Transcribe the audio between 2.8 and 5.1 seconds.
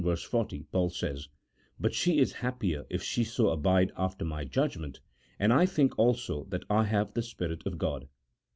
if she so abide, after my judgment,